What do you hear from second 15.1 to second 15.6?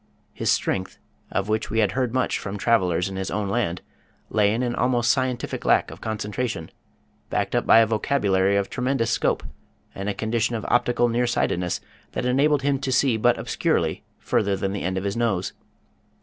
nose.